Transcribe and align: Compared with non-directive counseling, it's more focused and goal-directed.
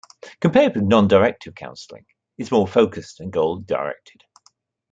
Compared 0.39 0.73
with 0.73 0.83
non-directive 0.85 1.53
counseling, 1.53 2.07
it's 2.35 2.49
more 2.49 2.65
focused 2.67 3.19
and 3.19 3.31
goal-directed. 3.31 4.23